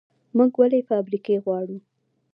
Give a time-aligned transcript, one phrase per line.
[0.37, 1.77] موږ ولې فابریکې غواړو؟